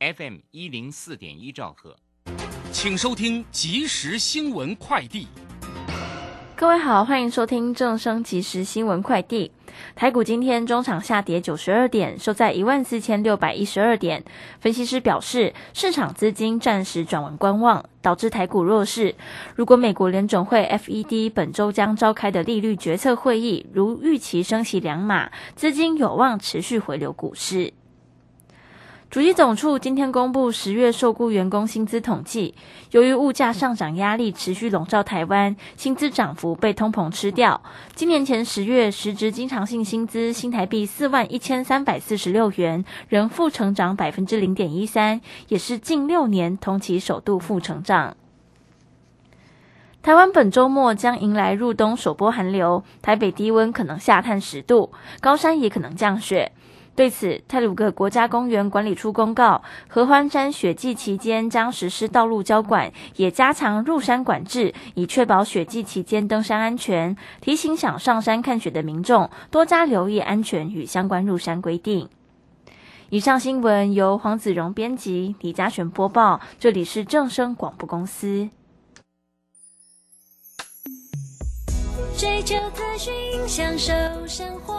[0.00, 1.94] FM 一零四点一兆赫，
[2.72, 5.28] 请收听即时新闻快递。
[6.56, 9.52] 各位好，欢迎收听正声即时新闻快递。
[9.94, 14.24] 台股今天中场下跌九十二点，收在一万四千六百一十二点。
[14.58, 19.14] 分析师表示，市场资金暂时转为观望，导致台股弱势。
[19.54, 27.74] 如果美国联准会 FED 本周将召开的利率决策会议如预期升息两码，资金有望持续回流股市。
[29.10, 32.54] 主机总处今天公布十月受雇员工薪资统计，
[32.92, 37.60] 由于物价上涨压力持续笼罩台湾，薪资涨幅被通膨吃掉。
[37.96, 48.16] 今年前十月实值经常性薪资新台币四万一千三百四十六元，仍负成长百分之零点一三，也是近六年同期首度负成长。
[50.02, 56.52] 台湾本周末将迎来入冬首波寒流，台北低温可能下探十度，高山也可能降雪。
[57.00, 67.16] 对此，泰鲁格国家公园管理处公告，合欢山雪季期间将实施道路交管，也加强入山管制，以确保雪季期间登山安全。
[67.40, 72.06] 提醒想上山看雪的民众，多加留意安全与相关入山规定。
[73.08, 76.42] 以上新闻由黄子荣编辑，李嘉璇播报。
[76.58, 78.50] 这里是正声广播公司。
[82.18, 83.14] 追求资讯，
[83.48, 83.90] 享受
[84.26, 84.78] 生活。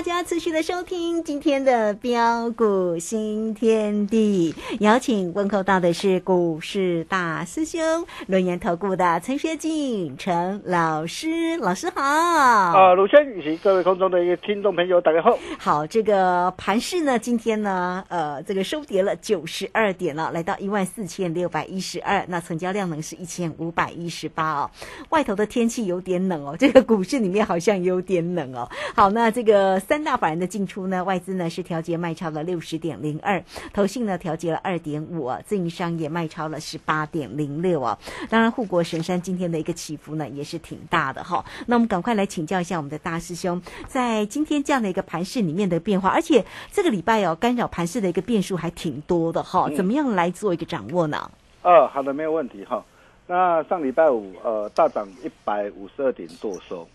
[0.00, 7.82] 大家持续的收听今天的标股新天地，邀请问候到的是股市大师兄
[8.26, 12.00] 轮研投顾的陈学进陈老师，老师好。
[12.02, 15.38] 啊，鲁轩以及各位空中的一个听众朋友，大家好。
[15.58, 24.70] 好，这个盘市呢，今天呢，呃，这个收跌了九十二点了，来到一万四千六百一十二，那成交量呢是一千五百一十八哦。
[25.10, 28.66] 外头的天气有点冷哦，这个股市里面好像有点冷哦。
[28.94, 29.78] 好，那这个。
[29.90, 33.42] 三大法人的进出呢，外资呢是调节卖超了六十点零二，
[33.72, 37.98] 投信呢调节了二点五啊，自营商也卖超了十八点零六啊。
[38.28, 41.44] 当然，护国神山今天的一个起伏呢也是挺大的哈。
[41.66, 51.28] 那我们赶快来请教一下我们的大师兄，在今天这样的一个盘市里面的变化，而且这个礼拜哦干扰盘市的一个变数还挺多的哈，怎么样来做一个掌握呢？
[51.62, 52.84] 呃，好的，没有问题哈。
[53.26, 56.86] 那上礼拜五呃大涨一百五十二点多收。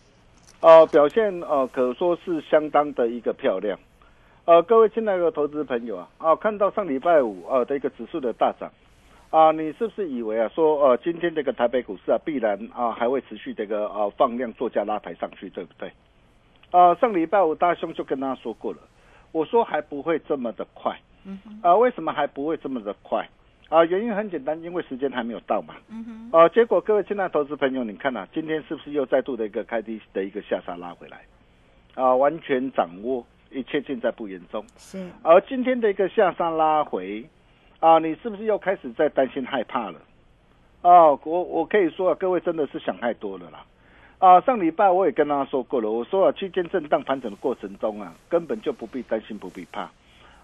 [0.66, 3.78] 呃，表现呃可说是相当的一个漂亮，
[4.46, 8.72] 呃，各位亲爱的投资朋友啊，啊，看到上礼拜五呃的一个指数的大涨，
[9.30, 15.92] 啊，你是不是以为啊说呃今天这个台北股市啊必然啊还会持续这个呃放量做价拉抬上去，对不对？
[16.72, 18.80] 啊，上礼拜五大兄就跟大家说过了，
[19.34, 21.00] 我说还不会这么的快，
[21.62, 23.30] 啊，为什么还不会这么的快？
[23.70, 25.76] 啊，原因很简单，因为时间还没有到嘛。
[25.90, 26.40] 嗯哼。
[26.40, 31.22] 啊，结果各位亲爱的投资朋友，你看呐，今天是不是又再度的一个开低的一个下杀拉回来？
[31.96, 34.64] 啊，完全掌握，一切尽在不言中。
[34.78, 35.10] 是。
[35.24, 37.26] 而今天的一个下杀拉回，
[37.80, 40.00] 啊，你是不是又开始在担心害怕了？
[40.82, 43.66] 哦，我我可以说啊，各位真的是想太多了啦。
[44.20, 49.90] 啊，上礼拜我也跟大家说过了，我说啊，区间震荡盘整的过程中啊，根本就不必担心，不必怕。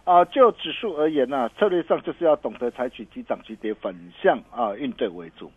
[0.04, 5.52] 啊，就指数而言呢，策略上就是要懂得采取急涨急跌反向啊应对为主。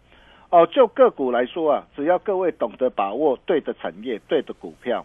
[0.50, 5.04] 哦，就个股来说啊，只要各位懂得把握对的产业、对的股票，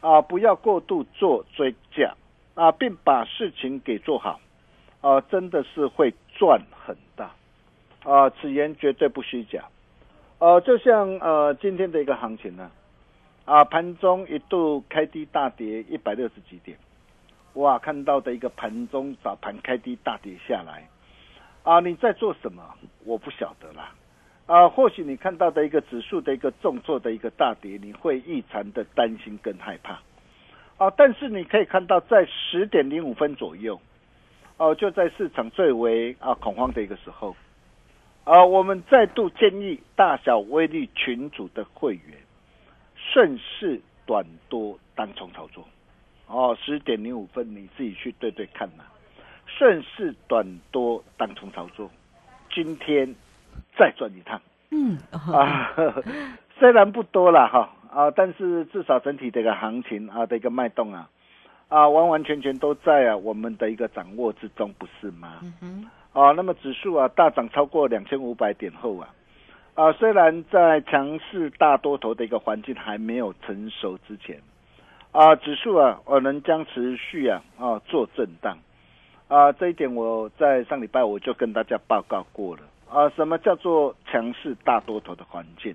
[0.00, 2.14] 啊，不要过度做追加，
[2.54, 4.40] 啊，并把事情给做好，
[5.00, 7.30] 啊，真的是会赚很大，
[8.02, 9.66] 啊，此言绝对不虚假，
[10.40, 12.68] 呃，就像呃今天的一个行情呢，
[13.44, 16.76] 啊，盘中一度开低大跌一百六十几点，
[17.58, 20.88] 哇，看到的一个盘中早盘开低大跌下来，
[21.64, 22.62] 啊，你在做什么？
[23.04, 23.92] 我不晓得啦。
[24.46, 30.00] 啊，或许你看到的一个指数的一个重挫的一个大跌，你会异常的担心跟害怕，
[30.76, 33.80] 啊，但是你可以看到在十点零五分左右，
[34.56, 37.34] 哦，就在市场最为啊恐慌的一个时候，
[38.22, 42.16] 啊，我们再度建议大小威力群组的会员
[42.94, 45.66] 顺势短多单冲操作，
[46.28, 48.84] 哦，十点零五分你自己去对对看呐，
[49.46, 51.90] 顺势短多单冲操作，
[52.54, 53.14] 今天。
[53.76, 54.40] 再转一趟，
[54.70, 55.72] 嗯 啊，
[56.58, 57.70] 虽然不多了哈。
[57.92, 61.08] 啊，但是至少整体的一个行情啊的一个脉动啊。
[61.68, 65.38] 啊，完完全全都在啊我们的一个掌握之中，不是吗？
[65.42, 69.08] 嗯哼，啊，那么指数啊大涨超过两千五百点后啊
[69.74, 74.40] 啊，虽然在强势大多头的一个环境还没有成熟之前
[75.12, 78.56] 啊，指数啊我能将持续啊啊做震荡
[79.28, 82.62] 啊，这一点我在上礼拜我就跟大家报告过了。
[82.90, 85.74] 啊，什么叫做强势大多头的环境？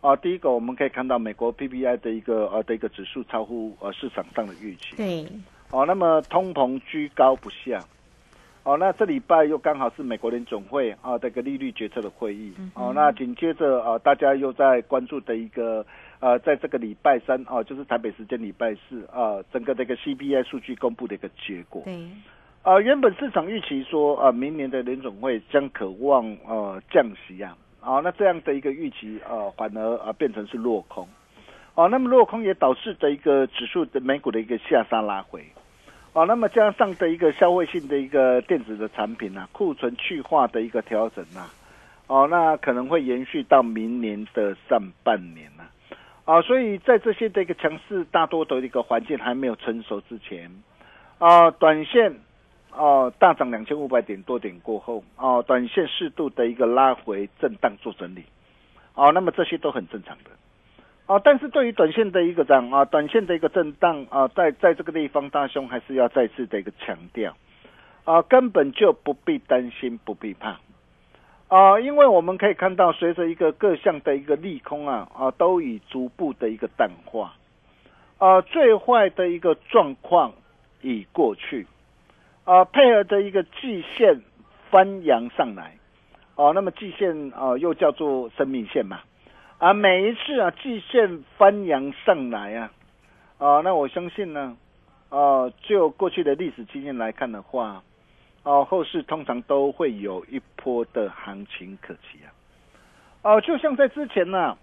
[0.00, 4.96] 啊，第一个我们可以看到美国 PPI 的一个呃的一个指数超乎呃市场上的预期。
[4.96, 5.26] 对。
[5.70, 7.78] 哦，那么通膨居高不下。
[8.64, 12.52] 哦，那这礼拜又刚好是美国联总会啊这个利率决策的会议。
[12.74, 15.84] 哦，那紧接着啊，大家又在关注的一个
[16.22, 21.82] 呃，在这个礼拜三啊，就是台北时间礼拜四啊，整个这个 CPI 数据公布的一个结果。
[21.84, 22.06] 对。
[22.62, 31.08] 啊，原本市场预期说，啊，明年的联总会将渴望呃降息啊，啊，那这样的一个预期呃，反而啊变成是落空，
[31.74, 35.44] 哦，那么落空也导致的一个指数的美股的一个下杀拉回，
[36.12, 41.50] 哦，那么加上的一个消费性的一个电子的产品啊，库存去化的一个调整呐，
[42.06, 45.64] 哦，那可能会延续到明年的上半年呐，
[46.24, 50.50] 啊，所以在这些的一个强势大多的一个环境还没有成熟之前，
[51.18, 52.14] 啊，短线。
[52.74, 58.24] 哦，大涨两千五百点多点过后，哦，短线适度的一个拉回震荡做整理，
[58.94, 60.30] 哦，那么这些都很正常的，
[61.04, 67.36] 啊，但是对于短线的一个涨啊，短线的一个震荡啊，在在这个地方，大兄还是要再次的一个强调，
[68.04, 70.58] 啊，根本就不必担心，不必怕，
[71.52, 77.34] 啊，因为我们可以看到，随着一个各项的一个利空啊啊，都已逐步的一个淡化，
[78.16, 80.32] 啊，最坏的一个状况
[80.80, 81.66] 已过去。
[82.44, 84.22] 啊，配合的一个季线
[84.70, 85.76] 翻扬上来，
[86.36, 89.00] 哦，那么季线啊又叫做生命线嘛，
[89.58, 92.72] 啊，每一次啊季线翻扬上来啊，
[93.36, 94.56] 啊，那我相信呢，
[95.10, 97.82] 啊，就过去的历史经验来看的话，
[98.44, 102.32] 哦，后市通常都会有一波的行情可期啊，
[103.22, 104.56] 哦，就像在之前呢，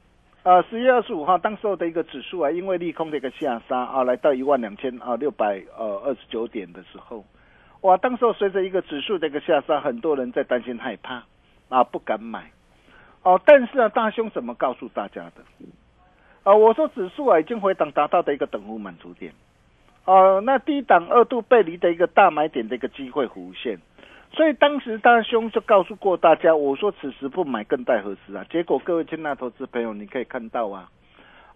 [0.43, 7.23] 啊，十月二十五号当时候的一个指数啊，因为利空的一个下杀啊，来到一万两千啊六百呃二十九点的时候。
[7.81, 7.95] 哇！
[7.95, 11.23] 当时候随着一个指数的一个下杀，很多人在担心害怕，
[11.69, 12.51] 啊，不敢买。
[13.23, 15.35] 哦，但是啊，大兄怎么告诉大家的？
[16.43, 19.33] 啊，我说指数啊已经回档达到的一个等幅满足点，
[20.09, 23.77] 哦，那低档二度背离的一个大买点的一个机会弧线，
[24.33, 28.43] 所以当时大兄就告诉过大家，我说此时不买更待何时啊？
[28.49, 30.89] 结果各位亲爱投资朋友，你可以看到啊。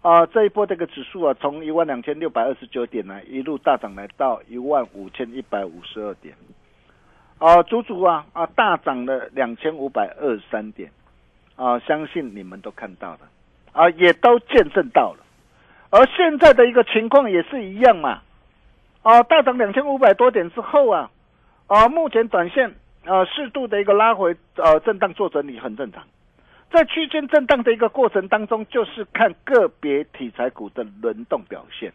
[0.02, 6.36] 啊，这一波这个指数啊，从一万两千六百二十九点呢，一路大涨来到一万五千一百五十二点，
[7.38, 10.92] 啊，足足啊啊大涨了两千五百二十三点，
[11.56, 13.20] 啊，相信你们都看到了，
[13.72, 15.24] 啊，也都见证到了，
[15.90, 18.22] 而现在的一个情况也是一样嘛，
[19.04, 21.10] 啊，大涨两千五百多点之后啊，
[21.66, 26.02] 啊，目前短线啊适度的一个拉回，呃，震荡做整理很正常。
[26.72, 31.92] 在区间震荡的一个过程当中，就是看个别题材股的轮动表现。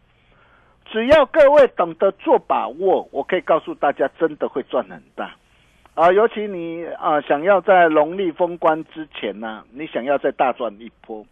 [0.86, 5.36] 只要各位懂得做把握，我可以告诉大家，真的会赚很大
[5.96, 6.12] 啊！
[6.12, 11.26] 尤其你啊，想要在农历封关之前呢，你想要再大赚一波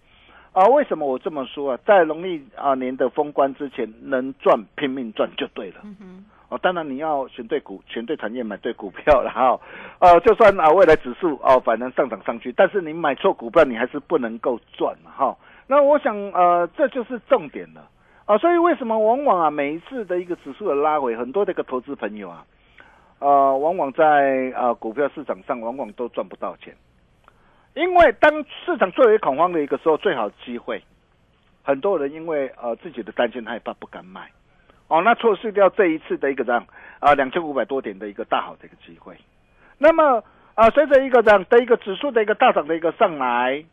[0.58, 0.68] 啊？
[0.70, 1.80] 为什么我这么说啊？
[1.86, 5.82] 在农历啊年的封关之前，能赚拼命赚就对了。
[6.50, 9.60] 哦，当然你要选对股，选对产业，买对股票了哈。
[10.00, 15.36] 呃，就算啊未来指数哦反正上涨上去，但是你买错股票，你还是不能够赚哈。
[15.68, 17.90] 那我想呃这就是重点了
[18.26, 18.38] 啊。
[18.38, 22.46] 所以为什么往往啊每一次的一个指数的拉回，很多的一个投资朋友啊，
[23.20, 26.74] 呃往往在啊股票市场上往往都赚不到钱，
[27.78, 30.82] 因为当市场最为恐慌的一个时候，最好机会，
[31.64, 34.32] 很多人因为呃自己的担心害怕不敢买，
[34.88, 36.66] 哦，那错失掉这一次的一个这样
[37.00, 39.16] 啊两千五百多点的一个大好的一个机会。
[39.78, 40.24] 那么
[40.56, 43.64] 啊，随着一个这样的一个指数的一个大涨的一个上来，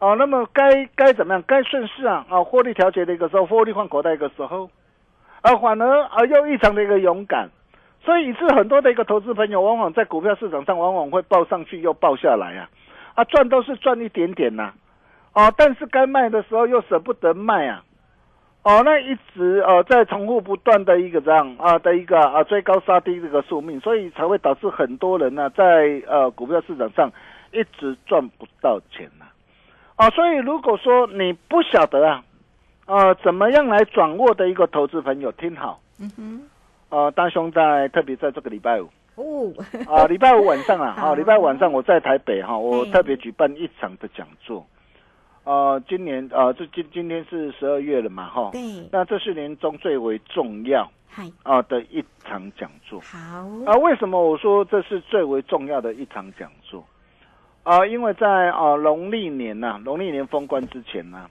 [0.00, 1.44] 哦，那么该该怎么样？
[1.46, 4.68] 该顺势啊啊获利调节的一个时候，获利换口袋一个时候，
[5.42, 7.48] 啊反而啊又异常的一个勇敢。
[8.04, 12.68] 所以，以致很多的一个投资朋友，往往在股票市场上，往往会报上去又报下来啊，
[13.14, 14.72] 啊，赚都是赚一点点呐，
[15.34, 17.82] 哦，但是该卖的时候又舍不得卖啊，
[18.62, 27.10] 哦，那一直呃在重复不断的一个这样啊的一个啊追高杀低这个宿命，所以才会导致很多人呢在呃股票市场上
[27.52, 29.26] 一直赚不到钱呐，
[29.96, 32.24] 啊，所以如果说你不晓得啊，
[32.86, 36.42] 呃，怎么样来掌握的一个投资朋友，听好，嗯哼。
[36.88, 39.52] 呃，大兄在特别在这个礼拜五哦，
[39.86, 44.66] 啊，礼拜五晚上啊， 啊，礼拜五晚上我在台北哈，我特别举办一场的讲座。
[45.44, 53.00] 呃，今年呃，这今今天是十二月了嘛，哈，对，那这是年中最为重要，嗨，啊的一场讲座。
[53.00, 53.18] 好，
[53.66, 56.84] 啊，为什么我说这是最为重要的一场讲座？
[57.64, 61.28] 啊，因为在啊农历年呐，农历年封关之前呢，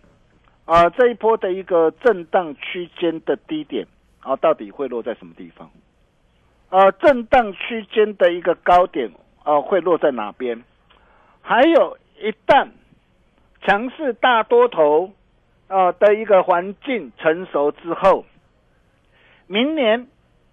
[0.66, 3.88] 啊这一波的一个震荡区间的低点。
[4.24, 5.68] 啊，到底会落在什么地方？
[6.72, 9.12] 呃，震荡区间的一个高点
[9.44, 10.64] 呃，会落在哪边？
[11.42, 12.70] 还有一旦
[13.62, 15.12] 强势大多头
[15.68, 18.24] 啊的一个环境成熟之后，
[19.48, 20.08] 明年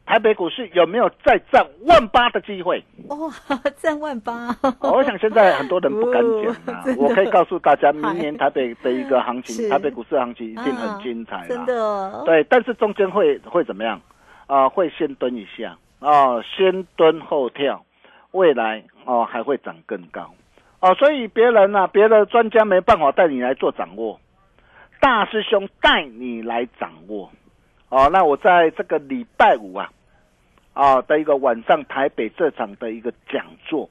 [0.07, 2.83] 台北股市有没有再涨万八的机会？
[3.09, 3.31] 哦，
[3.77, 4.49] 涨万八！
[4.81, 12.25] 我想现在很多人不敢讲啊， 我可以告诉大家，明年台北的一个行情，台北股市行情一定很精彩真的。
[12.25, 14.01] 对，但是中间会会怎么样？
[14.49, 17.85] 啊，会先蹲一下啊，先蹲后跳，
[18.33, 20.35] 未来哦还会涨更高
[20.81, 24.21] 哦，所以别人啊，别的专家没办法带你来做掌握，
[25.01, 27.31] 大师兄带你来掌握
[27.89, 28.09] 哦。
[28.13, 29.91] 那我在这个礼拜五啊。
[30.75, 33.91] 啊的一个晚上台北这场的一个讲座，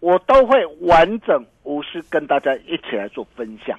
[0.00, 3.78] 我都会完整无私跟大家一起来做分享。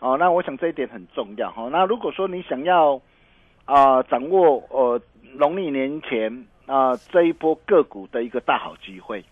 [0.00, 1.68] 哦，那我想这一点很重要哈。
[1.70, 2.98] 那如果说你想要
[3.66, 4.98] 啊掌握呃
[5.34, 9.24] 农历年前啊这一波个股的一个大好机会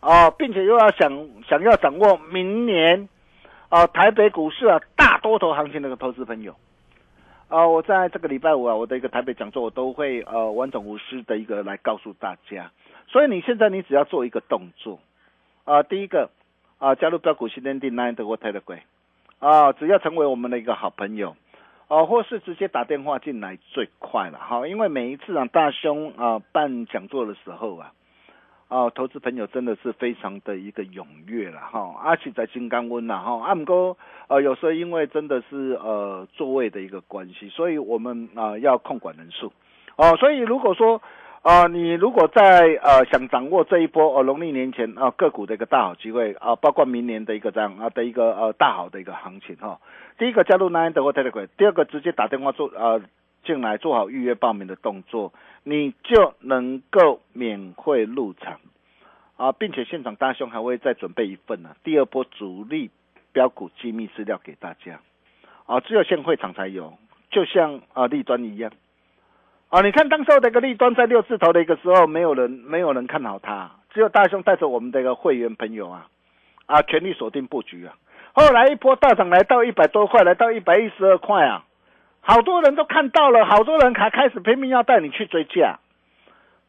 [0.00, 3.08] 啊，并且又要想想要掌握明年
[3.68, 6.54] 啊台北股市啊大多头行情的投资朋友。
[7.48, 12.70] 啊，我在这个礼拜五啊，我的一个台北讲座，我都会呃完整无私的一个来告诉大家。
[13.06, 15.00] 所以你现在你只要做一个动作，
[15.64, 16.28] 啊，第一个
[16.76, 18.80] 啊加入标股新天地 Nine 的 Telegram，
[19.38, 21.36] 啊，只要成为我们的一个好朋友，
[21.88, 27.92] 哦，或是直接打电话进来最快了哈，因为每一次啊大兄啊办讲座的时候啊。
[28.70, 39.50] 哦，投资朋友真的是非常的一个踊跃了哈，而且在金刚温了哈，阿姆哥呃有时候因为真的是呃座位的一个关系，所以我们啊要控管人数
[39.96, 41.00] 哦，所以如果说
[41.42, 49.80] 啊你如果在呃想掌握这一波呃农历年前啊个股的一个大好机会啊，包括明年的一个这样啊的一个呃大好的一个行情哈，
[50.18, 53.00] 第一个加入 Nine 德国 Telegram，第二个直接打电话做呃
[53.44, 55.32] 进来做好预约报名的动作。
[55.64, 58.58] 你就能够免费入场
[59.36, 62.90] 啊，并且现场大兄还会再准备一份呢，第二波主力
[63.32, 65.00] 标股机密资料给大家
[65.66, 66.94] 啊，只有现会场才有，
[67.30, 68.72] 就像啊立端一样
[69.70, 76.06] 啊，你看当时的一个立端在六字头的一个时候，没有人没有人看好它，只有大兄带着我们的一个会员朋友啊
[76.64, 77.92] 啊全力锁定布局啊，
[78.32, 81.64] 后来一波大涨来到一百多块，来到一百一十二块啊。
[82.20, 85.78] 好多人都看到了，好多人还开始拼命要带你去追价，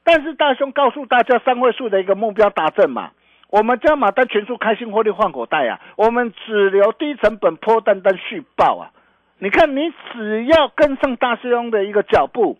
[0.03, 3.11] 但是大兄告诉大家三位数的一个目标达阵嘛，
[3.49, 8.91] 我们加码单全数开心获利换口袋啊，我们只留低成本破单单续报啊，
[9.39, 12.57] 你看你只要跟上大师兄的一个脚步，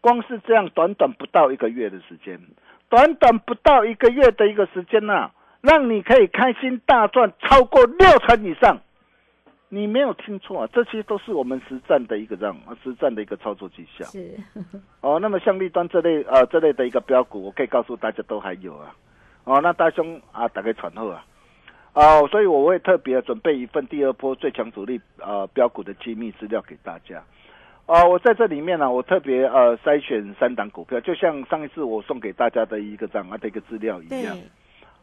[0.00, 2.40] 光是这样短短不到一个月的时间，
[2.88, 5.30] 短短不到一个月的一个时间呐，
[5.60, 8.80] 让你可以开心大赚超过六成以上。
[9.72, 14.04] 你没有听错啊，这些都是我们实战的一个这样实战的一个操作绩效。
[14.06, 14.34] 是
[15.00, 18.92] 哦，那么像立端这类呃这类的一个标股，我可以告诉大家都还有啊。
[19.44, 21.24] 哦，那大兄啊，打开传后啊。
[21.92, 27.22] 哦，所以我会特别准备一份第二波最强主力呃标股的机密资料给大家。
[27.90, 34.38] 哦，我在这里面呢，我特别呃筛选三档股票，就像上一次我送给大家的一个这样的一个资料一样。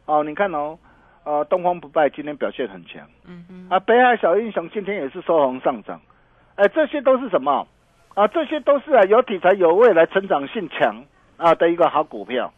[0.06, 0.78] 哦，你看哦。
[1.24, 6.00] 呃，东方不败今天表现很强，嗯嗯，啊，北海小英雄今天也是收红上涨，
[6.54, 7.68] 哎，这些都是什么？
[8.14, 11.04] 啊，这些都是啊有题材、有未来、成长性强
[11.36, 12.50] 啊的一个好股票，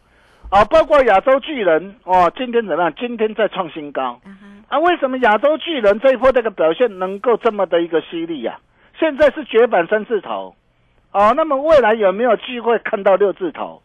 [0.50, 2.94] 啊，包括亚洲巨人哦，今天怎么样？
[2.96, 4.20] 今天在创新高，
[4.68, 8.60] 啊，为什么亚洲巨人这一波这个表现能够这么的一个犀利呀？
[9.00, 10.54] 现在是绝版三字头，
[11.10, 13.82] 哦，那么未来有没有机会看到六字头？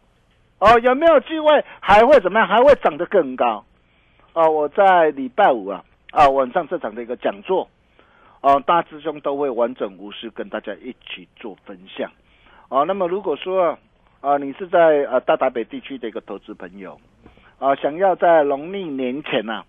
[0.58, 2.46] 哦，有没有机会还会怎么样？
[2.46, 3.64] 还会涨得更高？
[4.34, 7.66] 哦，我在礼拜五啊啊晚上这场的一个讲座，
[8.42, 12.10] 哦，大师兄都会完整无私跟大家一起做分享。
[12.68, 13.78] 哦，那么如果说
[14.20, 17.00] 啊你是在呃大台北地区的一个投资朋友，
[17.58, 19.64] 啊想要在农历年前呐，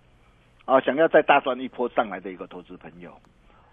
[0.66, 3.12] 啊想要在大赚一波上来的一个投资朋友。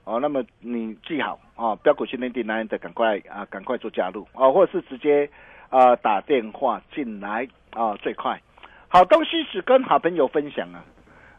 [0.05, 5.31] 哦，那么你记好哦，标股训练营的赶快啊，赶快做加入哦，或者是直接
[5.71, 8.41] 啊打电话进来啊，最快。
[8.89, 10.85] 好东西只跟好朋友分享啊，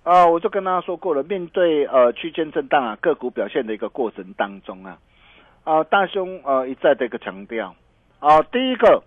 [0.04, 4.98] 啊，我就跟大家说过了，面对呃区间震荡啊，个股表现的一个过程当中啊，
[5.64, 7.76] 啊大兄呃一再的一个强调
[8.20, 9.04] 啊，第一个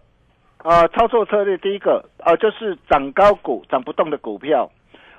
[0.59, 4.71] 啊操作策略，第一个啊就是涨高股涨不动的股票，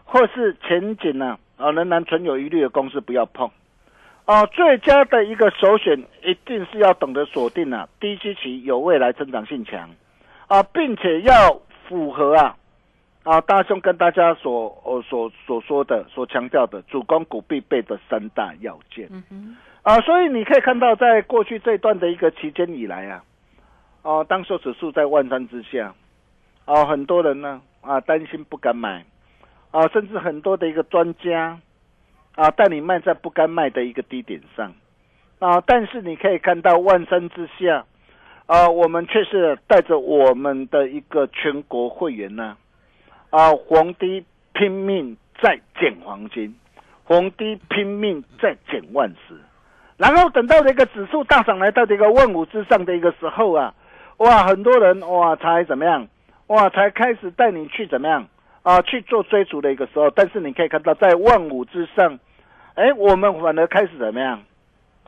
[0.05, 3.51] 或是前景呢啊仍然存有疑虑的公司不要碰。
[4.29, 9.89] 哦，最佳的一个首选一定是要懂得锁定啊，低基期有未来增长性强，
[10.45, 12.55] 啊，并且要符合啊，
[13.23, 19.07] 啊，大兄跟大家所呃所所说的、所强调的主攻股必备的三大要件。
[19.09, 23.23] 嗯哼，啊，所以你可以看到，在过去这段的一个期间以来啊，
[24.03, 25.91] 哦，当受指数在万山之下，
[26.65, 29.03] 哦，很多人呢啊担心不敢买，
[29.71, 31.59] 啊，甚至很多的一个专家。
[32.35, 34.73] 啊，带你卖在不该卖的一个低点上，
[35.39, 37.85] 啊，但是你可以看到万山之下，
[38.45, 42.55] 啊，我们却是带着我们的一个全国会员呢，
[43.29, 46.55] 啊，皇帝拼命在捡黄金，
[47.03, 49.35] 皇帝拼命在捡万石，
[49.97, 53.73] 然后等到这个指数大涨来到这个万五之上的一个时候啊，
[54.17, 56.07] 哇，很多人哇才怎么样，
[56.47, 58.25] 哇才开始带你去怎么样
[58.69, 62.19] 啊去做追逐的一个时候，但是你可以看到在万五之上。
[62.75, 64.43] 哎，我们反而开始怎么样？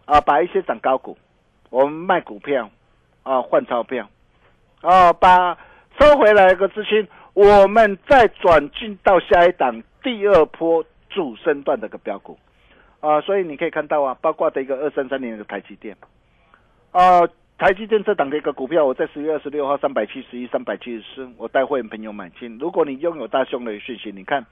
[0.05, 1.15] 啊，把一些涨高股，
[1.69, 2.71] 我们卖股票，
[3.21, 4.09] 啊，换钞票，
[4.81, 5.55] 啊，把
[5.99, 12.37] 收回来一个资金，我们再转进到下一档第二波主升段的一个标股，
[12.99, 15.95] 啊，所以你可以看到啊，包括的一个二三三年的台积电，
[16.91, 17.21] 啊，
[17.61, 22.57] 台积电这档的一个股票，我在十月二十六号三百七十一、三百七十四，我带会员朋友买进。
[22.57, 24.43] 如果你拥有大胸的讯息，你看。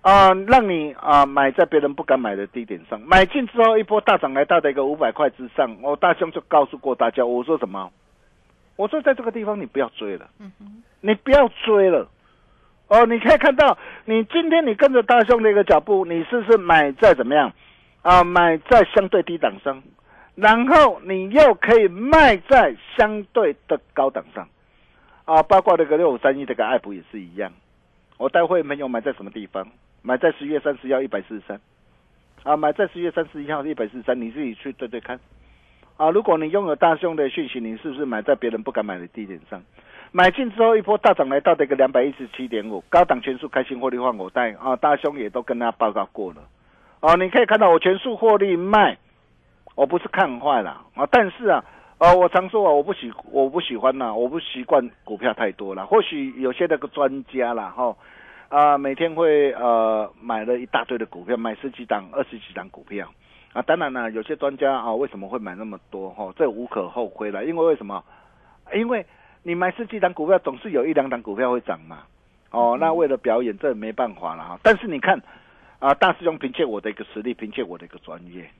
[0.00, 7.92] 啊，让你啊买在别人不敢买的低点上，买进之后一波大涨来到的一个五百块之上，我大胸就告诉过大家，我说什么？
[8.74, 10.28] 我说在这个地方你不要追了，
[11.00, 12.08] 你不要追了。
[12.88, 17.52] 哦，你可以看到，你今天你跟着大胸的一个脚步，你是不是买在怎么样？
[18.02, 19.80] 啊，买在相对低档上，
[20.40, 24.48] 然后你又可以卖在相对的高档上，
[25.24, 27.50] 啊，包括那个六五三一这个爱普也是一样，
[28.18, 29.66] 我待会没有买在什么地方？
[30.00, 31.60] 买在十月三十一号一百四十三，
[32.44, 35.18] 啊，买在十月三十一号一百四十三，你自己去对对看，
[35.96, 39.60] 啊，如果你拥有大胸的讯息，你是不是买在别人不敢买的低点上？
[40.12, 44.52] 买进之后一波大涨来到的一个两百一十七点五，高档全数开新获利换我带。
[44.52, 46.42] 啊，大兄也都跟他报告过了，
[47.00, 48.96] 啊，你可以看到我全数获利卖，
[49.78, 51.64] 我不是看坏了啊，但是啊，
[51.98, 57.96] 呃，我常说啊，我不喜我不喜欢呐，我不习惯股票太多了，或许有些那个专家啦，哈。
[58.48, 63.08] 啊，每天会呃买了一大堆的股票，买十几档、二十几档股票
[63.52, 63.62] 啊。
[63.62, 66.10] 当然了，有些专家啊，为什么会买那么多？
[66.10, 67.44] 哈，这无可厚非了。
[67.44, 68.02] 因为为什么？
[68.74, 69.06] 因为
[69.44, 71.98] 你买十几档股票，总是有一两档股票会涨嘛。
[72.50, 74.58] 哦，那为了表演，这没办法了哈。
[74.60, 75.22] 但是你看
[75.78, 78.50] 啊，大师兄凭借我的一个实力，凭借我的一个专业，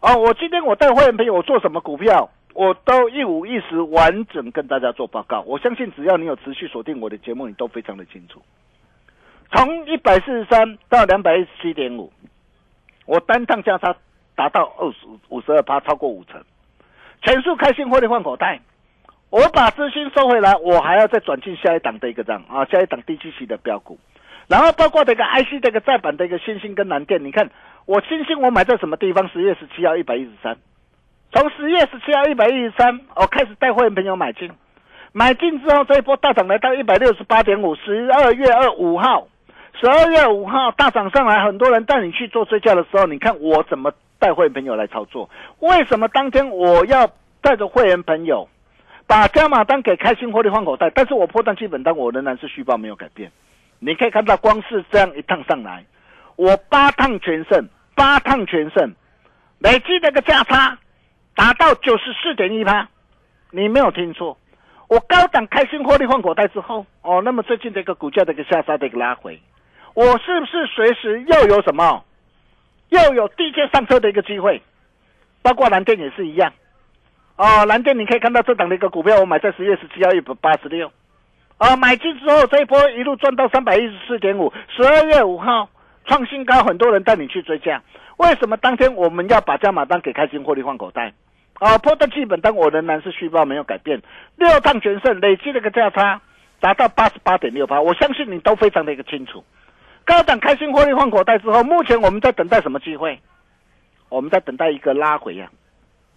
[0.00, 5.40] 哦，我今天我带会员朋友我做什么股票，我都一五一十完整跟大家做报告。
[5.46, 8.40] 我相信只要你有持续锁定我的节目，你都非常的清楚。
[9.52, 12.12] 从一百四十三到两百一十七点五，
[13.06, 13.96] 我单趟价差
[14.34, 16.42] 达到二十五十二趴，超过五成，
[17.22, 18.60] 全数开心获利换口袋。
[19.30, 23.98] 我把资金收回来，我还要再转进下一档的一个账啊，下一档低周期的标股，
[24.46, 27.50] 然后包括这个 IC 这个再版的一个新星跟蓝电，你看
[27.86, 29.28] 我星星我买在什么地方？
[29.28, 30.56] 十月十七号一百一十三，
[31.32, 34.50] 从十月十七号一百一十三，我开始带会员朋友买进，
[35.12, 39.28] 买进之后这一波大涨来到一百六十八点五，十二月二五号。
[39.78, 45.28] 十二月五号大涨上来，很多人带你去做追加的时候，你看我怎么带会员朋友来操作？
[45.60, 47.08] 为什么当天我要
[47.42, 48.48] 带着会员朋友
[49.06, 50.90] 把加码单给开心获利换口袋？
[50.90, 53.30] 但是我破单基本单我仍然是续报没有改变。
[53.78, 55.84] 你可以看到，光是这样一趟上来，
[56.36, 58.94] 我八趟全胜，八趟全胜，
[59.58, 60.78] 累计那个价差
[61.34, 62.88] 达到九十四点一趴，
[63.50, 64.38] 你没有听错，
[64.88, 69.40] 我高档开心获利换口袋之后，哦，那么最近这个股价的一个下杀的一个拉回。
[69.94, 72.04] 我是不是随时又有什么
[72.90, 74.62] 又有低阶上车的一个机会，
[75.42, 76.52] 包括蓝电也是一样。
[77.36, 80.92] 哦，蓝电你可以看到这档的一个股票，我买在十月十七号一百八十六，
[81.56, 85.68] 啊，买进之后这一波一路赚到三百一十四点五，十二月五号
[86.06, 87.82] 创新高，很多人带你去追价。
[88.16, 91.12] 为什么当天我们要把加码单给开心获利换口袋？
[91.54, 94.00] 啊，破的基本单我仍然是续报没有改变，
[94.36, 96.20] 六趟全胜，累计的一个价差
[96.60, 99.44] 达到八十八点六八，我相信你都非常的一个清楚。
[100.04, 103.18] 高档开心获利换口袋之后，目前我们在等待什么机会？
[104.08, 105.50] 我们在等待一个拉回呀，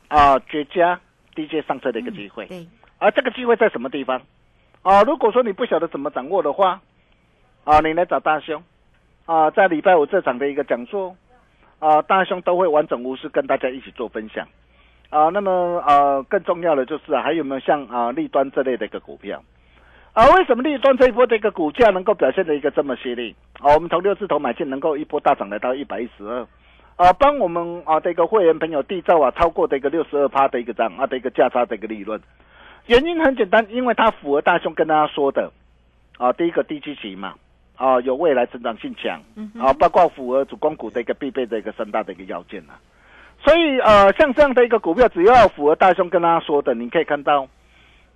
[0.10, 1.00] 啊，绝佳
[1.34, 2.46] 低阶上车的一个机会。
[2.46, 2.68] 对，
[3.00, 4.22] 而这个机会在什么地方？
[4.84, 6.82] 啊，如果说你不晓得怎么掌握的话，
[7.64, 8.62] 啊，你来找大兄，
[9.30, 11.16] 啊，在礼拜五这场的一个讲座，
[11.78, 14.48] 啊，大兄都会完整无私跟大家一起做分享。
[15.12, 15.52] 啊，那么
[15.86, 19.44] 呃，更重要的就是啊，还有没有像啊立端这类的一个股票？
[20.14, 23.36] 啊，为什么立端这一波的一个股价能够表现的一个这么犀利？
[23.60, 26.48] 啊，我们从六字头买进，能够一波大涨来到一百一十二，
[26.96, 32.20] 啊，帮我们啊的一个会员朋友缔造啊超过的一个六十二趴的一个涨啊的一个价差的一个利润。
[32.88, 35.52] 原因很简单，因为它符合大兄跟大家说的，
[36.18, 37.36] 啊，第一个低基期嘛，
[37.80, 39.22] 啊，有未来成长性强，
[39.58, 42.76] 啊，包括符合主攻股的一个必备的一个三大的一个要件啊。
[43.42, 47.48] 所以呃，像这样的一个股票，只要符合大兄跟大家说的，你可以看到，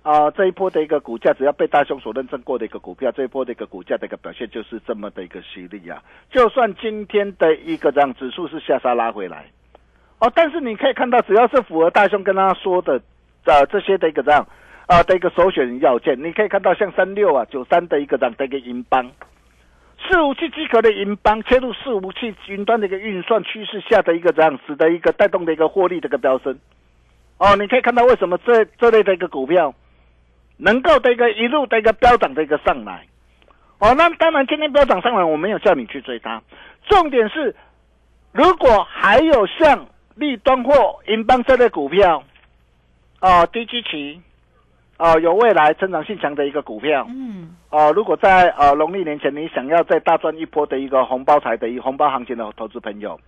[0.02, 6.02] 啊、这一波的一个股价，只要被大兄所认证过的一个股票，这一波的一个股价的一个表现就是这么的一个犀利啊！
[6.30, 9.46] 就算今天的一个这样指数是下杀拉回来，
[10.18, 13.00] 哦，但是你可以看到，只要是符合大兄跟大家说的，
[13.44, 14.46] 呃，这些的一个这样
[14.86, 19.10] 啊、的一个首选要件，你可以看到像三六啊、九三的一个这样的一个银邦。
[20.08, 26.58] 伺服器机壳的银邦切入伺服器云端的一个运算趋势下的一个这样使得一个带动的一个获利的一个飙升。
[27.38, 29.74] 哦，你可以看到为什么这这类的一个股票
[30.56, 33.06] 能够的一个一路的一个飙涨的一个上来。
[33.78, 36.40] 哦，那当然今天飙涨上来，我没有叫你去追它，
[36.88, 37.54] 重点是
[38.32, 42.22] 如果还有像立端或银邦这类股票，
[43.20, 44.22] 哦，低基期，
[44.96, 53.18] 哦，有未来成长性强的一个股票，嗯，哦，如果在呃农历年前你想要再大赚一波的一个红包财的一个红包行情的投资朋友，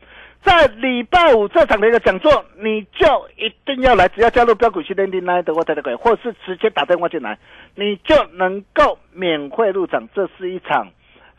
[0.42, 7.37] 在礼拜五这场的一个讲座，你就一定要来，只要加入标股训练营来的或 Telegram，或是直接打电话进来，
[7.74, 10.09] 你就能够免费入场。
[10.14, 10.88] 这是一场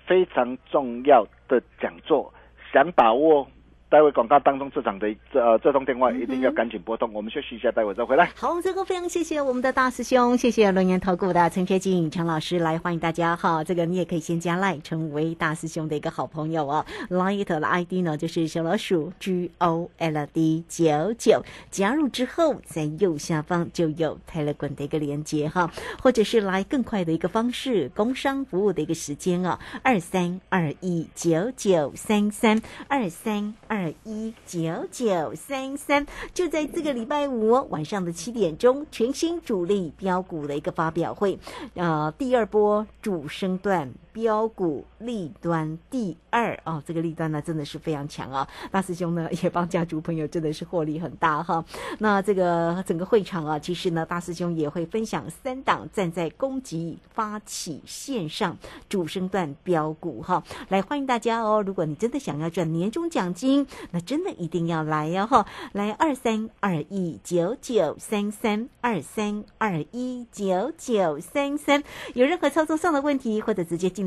[0.05, 2.33] 非常重要的讲座，
[2.73, 3.47] 想把握。
[3.89, 8.29] 待会广告当中这场的这呃这通电话一定要赶紧拨通，我们休息一下，待会再回来。
[8.35, 13.63] 好，这个非常谢谢我们的大师兄，谢谢龙岩投顾的陈学进陈老师来欢迎大家哈。
[13.63, 16.85] 这个你也可以先加赖成为大师兄的一个好朋友哦。
[17.09, 25.71] Line 的 ID 呢就是小老鼠 G O L D 九九，加入之后在右下方就有 Telegram 的一个连接哈，
[26.01, 41.37] 或者是来更快的一个方式，工商服务的一个时间哦，二三二一九九三三二三二二一九九三三，就在这个礼拜五晚上的七点钟，全新主力标股的一个发表会，
[41.75, 43.93] 呃，第二波主升段。
[44.17, 48.47] 标股立端第二哦，这个立端呢真的是非常强啊！
[48.71, 51.63] 大师兄呢也帮家族朋友真的是获利很大哈。
[51.99, 58.57] 那这个整个会场啊，其实呢大师兄也会分享三档站在攻击发起线上
[58.89, 61.61] 主升段标股哈，来欢迎大家哦！
[61.61, 65.45] 如果你真的想要赚年终奖金，那真的一定要来哟、哈！
[65.73, 71.83] 来二三二一九九三三二三二一九九三三，
[72.15, 74.06] 有任何操作上的问题，或者直接进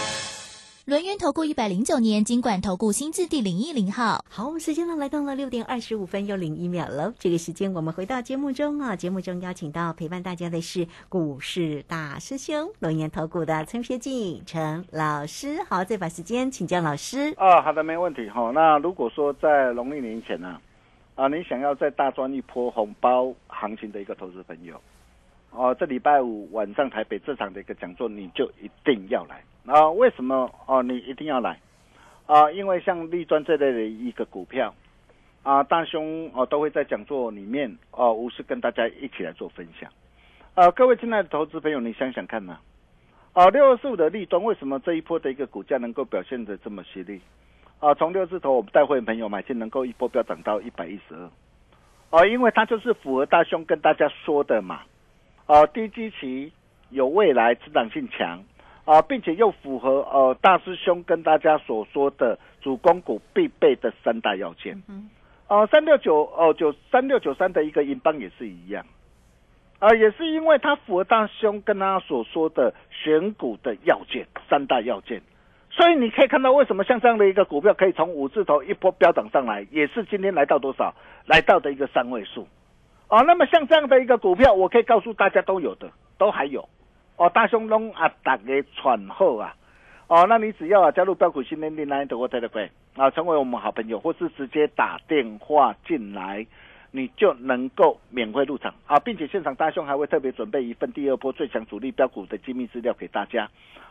[0.91, 4.25] 轮源投顾一百零九年金管投顾新字第零一零号。
[4.29, 7.13] 好，我们时间呢来到了六点二十五分又零一秒了。
[7.17, 15.63] 这个时间我们回到节目中啊，节目中邀请到陪伴大家的是股市大师兄龙岩投顾的陈学进陈老师。
[15.69, 17.33] 好，再把时间请教老师。
[17.37, 20.57] 啊，好的，没问题哈、那如果说在农历年前呢、
[21.15, 24.75] 啊，你想要在大赚一波红包行情的一个投资朋友，
[25.51, 29.89] 哦、这礼拜五晚上台北这场的一个讲座，你就一定要来啊！
[29.91, 30.81] 为什么哦？
[30.81, 31.59] 你一定要来
[32.25, 32.51] 啊？
[32.51, 34.73] 因为像立专这类的一个股票
[35.43, 39.89] 啊，大兄哦都会在讲座里面哦，无私跟大家一起来做分享。
[40.55, 42.57] 啊，各位亲爱的投资朋友，你想想看呢、
[43.33, 47.21] 啊，六二四五的立端为什么这一波的一个股价能够表现的这么犀利？
[47.79, 51.29] 啊，从六字头我们带会员朋友买进，能够一波飙涨到一百一十二。
[52.09, 54.81] 哦，因为它就是符合大兄跟大家说的嘛。
[55.45, 56.51] 哦，低基期
[56.89, 58.43] 有未来，成长性强。
[58.85, 64.81] 啊，并且又符合呃大师兄跟大家所说的主攻股必备的三大要件。
[64.87, 65.09] 嗯
[65.47, 68.85] 哦，三六九哦九三六九三的一个银邦也是一样。
[69.79, 75.21] 啊，也是因为它符合大兄跟他所说的选股的要件，三大要件，
[75.71, 80.93] 所以你可以看到为什么像这样的一个股票可以从五字头一波飙涨上来，也是今天来到多少？
[81.25, 82.47] 来到的一个三位数。
[83.09, 86.69] 哦，那么像这样的一个股票，我可以告诉大家都有的，都还有。
[87.21, 88.43] 哦，大兄龙啊，大家
[88.75, 89.55] 传后啊。
[90.07, 96.47] 哦，那你只要啊加入标股新天地 Line 的 Telegram 啊，成为我们好朋友，或是直接打电话进来。
[96.93, 103.47] 你就能够免费入场啊，并且现场大兄还会特别准备一份第二波最强主力标股的机密资料给大家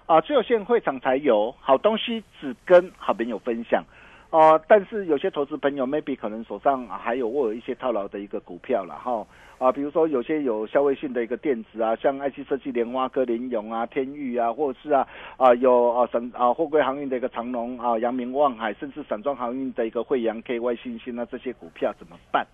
[0.06, 3.84] 啊，只有现会场才有好东西，只跟好朋友分享
[4.30, 9.26] 哦、但是有些投资朋友 maybe 可能手上还有握有一些套牢的一个股票了哈
[9.58, 22.46] 啊，比如说有些有消费性的一个电子啊，像 IC 设计、莲花科、林永啊、天域啊，或者是啊啊有啊省啊货柜航运的一个长龙啊、阳明望海，甚至散装航运的一个惠阳 KY 新兴啊这些股票怎么办？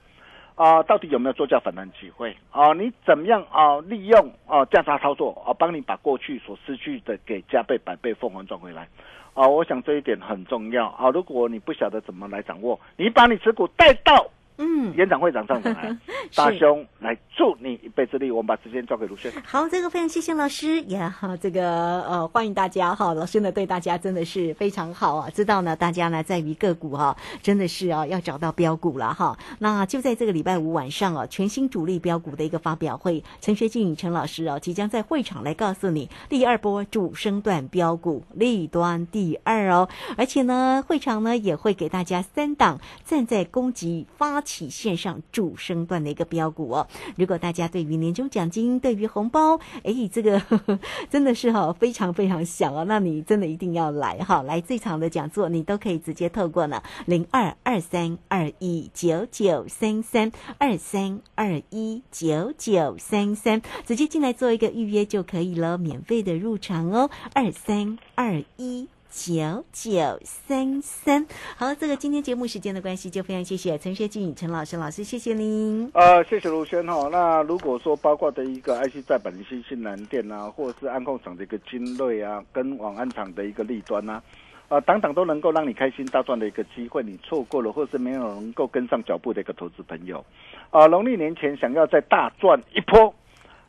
[0.56, 2.72] 啊，到底有没有做价反弹机会啊？
[2.72, 3.78] 你怎么样啊？
[3.82, 8.88] 利用啊价差操作啊，帮你把过去所失去的给加倍、百倍、凤凰赚回来
[9.34, 9.46] 啊！
[9.46, 11.10] 我想这一点很重要啊。
[11.10, 15.96] 如果你不晓得怎么来掌握，你把你持股带到嗯，演长会长上台，
[16.34, 18.30] 大兄来助你一臂之力。
[18.30, 19.30] 我们把时间交给卢轩。
[19.44, 29.36] 好，这个非常谢谢老师，也好这个呃欢迎大家哈，老师呢对大家真的是非常好啊，知道呢大家呢在于个股哈，真的是啊要找到标股了哈。
[29.58, 46.86] 那就在这个礼拜五晚上啊，全新主力标股的一个发表会，陈学静陈老师啊即将在会场来告诉你第二波主升段标股立端第二哦，而且呢会场呢也会给大家三档站在攻击发起线上主升段的一个标股哦。
[47.16, 50.78] 如果大家对于年终奖金、对于红包，哎，这个呵 呵
[51.10, 68.88] 真的是哈、非常非常想哦，那你真的一定要来哈、来这场的讲座，你都可以直接透过呢零二二三二一九九三三二三二一九九三三，直接进来做一个预约就可以了，免费的入场哦，二三二一。
[69.16, 71.26] 九九三三，
[71.56, 75.90] 好，这个今天节目时间的关系，就非常谢谢陈学静陈老师老师，谢谢您。
[75.94, 77.08] 呃，谢谢卢轩哈。
[77.10, 84.22] 那如果说包括的一个 IC 再版的新新南店啊，或者是安控厂的一个精锐啊，跟网安厂的一个利端啊，
[84.68, 90.22] 啊、等等都能够让你开心大赚的一个机会，你错过了，或是没有能够跟上脚步的一个投资朋友，
[90.68, 93.14] 啊、农历年前想要再大赚一波，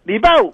[0.03, 0.53] 礼拜五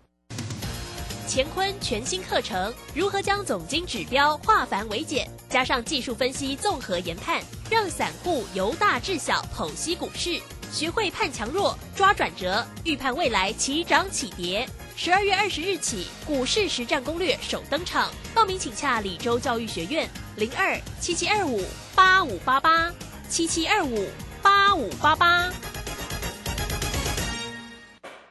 [1.33, 10.41] 乾坤全新课程，如何将总经指标化繁为简，加上技术分析综合研判，让散户由大至小剖析股市，
[10.73, 14.67] 学会判强弱、抓转折，预判未来起涨起跌。
[14.97, 21.63] 十二月二十日起，股市实战攻略首登场，报名请洽李州教育学院零二七七二五
[21.95, 22.91] 八五八八
[23.29, 24.05] 七七二五
[24.41, 25.49] 八五八八。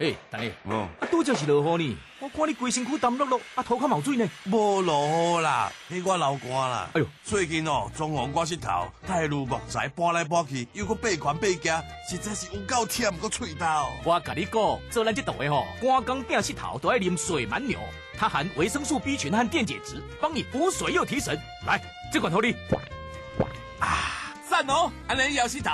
[0.00, 4.26] 诶，大爷，哦，啊，拄则是落雨呢，我看你规身躯澹漉漉，啊，头壳冒水呢。
[4.46, 6.88] 无落雨啦，迄我流汗啦。
[6.94, 13.66] 哎呦，最近哦，装潢我石头，太如木材搬来搬去，又搁背款背夹，实在是有够忝，搁喙头。
[14.02, 17.78] 我甲你讲，做咱这道的吼，赶工变石头都爱啉水蛮牛，
[18.16, 21.38] 它含维生素 B 群和电解质，帮你补水又提神。
[21.66, 21.78] 来，
[22.10, 22.56] 这款头你。
[24.48, 25.70] 赞哦，安尼摇膝头。